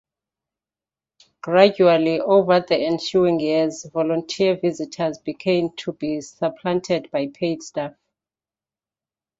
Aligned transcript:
Gradually, 1.41 2.19
over 2.21 2.59
the 2.59 2.75
ensuing 2.75 3.39
years, 3.39 3.85
volunteer 3.93 4.57
visitors 4.59 5.19
began 5.19 5.75
to 5.75 5.93
be 5.93 6.19
supplanted 6.21 7.11
by 7.11 7.27
paid 7.27 7.61
staff. 7.61 7.93